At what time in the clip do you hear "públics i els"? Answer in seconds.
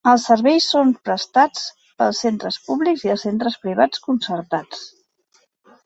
2.71-3.29